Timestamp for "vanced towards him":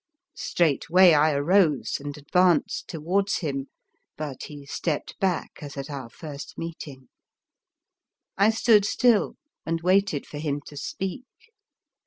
2.33-3.67